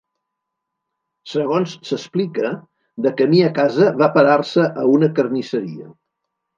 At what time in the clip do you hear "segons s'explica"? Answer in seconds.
1.33-2.55